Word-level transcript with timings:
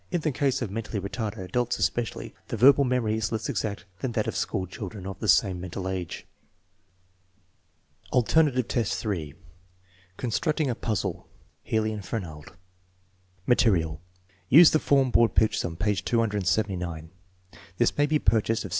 In 0.09 0.21
the 0.21 0.31
case 0.31 0.63
of 0.63 0.71
mentally 0.71 0.99
retarded 0.99 1.37
adults, 1.43 1.77
especially, 1.77 2.33
the 2.47 2.57
verbal 2.57 2.83
memory 2.83 3.17
is 3.17 3.31
less 3.31 3.47
exact 3.49 3.85
than 3.99 4.13
that 4.13 4.25
of 4.25 4.35
school 4.35 4.65
chil 4.65 4.89
dren 4.89 5.05
of 5.05 5.19
the 5.19 5.27
same 5.27 5.61
mental 5.61 5.87
age. 5.87 6.25
X, 8.05 8.11
Alternative 8.11 8.67
test 8.67 8.95
3: 8.95 9.35
construction 10.17 10.73
puzzle 10.73 11.29
A 11.65 11.69
(Healy 11.69 11.93
and 11.93 12.03
Fernald) 12.03 12.57
Material. 13.45 14.01
Use 14.49 14.71
the 14.71 14.79
form 14.79 15.11
board 15.11 15.35
pictured 15.35 15.67
on 15.67 15.75
page 15.75 16.03
279., 16.03 17.11
This 17.77 17.95
may 17.95 18.07
be 18.07 18.17
purchased 18.17 18.65
of 18.65 18.69
C. 18.69 18.69